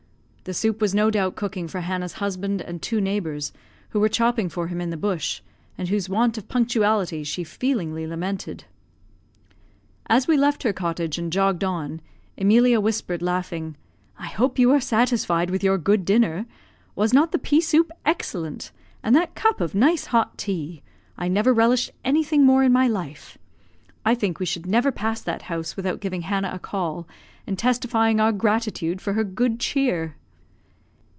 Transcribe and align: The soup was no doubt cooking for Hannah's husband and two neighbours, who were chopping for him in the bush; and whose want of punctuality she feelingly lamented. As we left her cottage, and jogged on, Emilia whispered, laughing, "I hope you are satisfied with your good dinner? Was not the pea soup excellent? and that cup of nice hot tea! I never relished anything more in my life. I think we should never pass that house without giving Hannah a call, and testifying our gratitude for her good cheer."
The 0.43 0.55
soup 0.55 0.81
was 0.81 0.95
no 0.95 1.09
doubt 1.11 1.35
cooking 1.35 1.67
for 1.67 1.81
Hannah's 1.81 2.13
husband 2.13 2.61
and 2.63 2.81
two 2.81 2.99
neighbours, 2.99 3.53
who 3.91 3.99
were 4.01 4.09
chopping 4.09 4.49
for 4.49 4.67
him 4.67 4.81
in 4.81 4.89
the 4.89 4.97
bush; 4.97 5.39
and 5.77 5.87
whose 5.87 6.09
want 6.09 6.35
of 6.37 6.47
punctuality 6.49 7.23
she 7.23 7.43
feelingly 7.45 8.05
lamented. 8.07 8.63
As 10.07 10.27
we 10.27 10.35
left 10.37 10.63
her 10.63 10.73
cottage, 10.73 11.17
and 11.19 11.31
jogged 11.31 11.63
on, 11.63 12.01
Emilia 12.39 12.79
whispered, 12.81 13.21
laughing, 13.21 13.77
"I 14.17 14.25
hope 14.25 14.57
you 14.59 14.71
are 14.71 14.81
satisfied 14.81 15.51
with 15.51 15.63
your 15.63 15.77
good 15.77 16.03
dinner? 16.05 16.47
Was 16.95 17.13
not 17.13 17.31
the 17.31 17.39
pea 17.39 17.61
soup 17.61 17.91
excellent? 18.03 18.71
and 19.03 19.15
that 19.15 19.35
cup 19.35 19.61
of 19.61 19.75
nice 19.75 20.07
hot 20.07 20.37
tea! 20.39 20.81
I 21.19 21.27
never 21.29 21.53
relished 21.53 21.91
anything 22.03 22.45
more 22.47 22.63
in 22.63 22.73
my 22.73 22.87
life. 22.87 23.37
I 24.03 24.15
think 24.15 24.39
we 24.39 24.47
should 24.47 24.65
never 24.65 24.91
pass 24.91 25.21
that 25.21 25.43
house 25.43 25.77
without 25.77 26.01
giving 26.01 26.23
Hannah 26.23 26.49
a 26.51 26.59
call, 26.59 27.07
and 27.47 27.57
testifying 27.59 28.19
our 28.19 28.31
gratitude 28.33 29.01
for 29.01 29.13
her 29.13 29.23
good 29.23 29.59
cheer." 29.59 30.15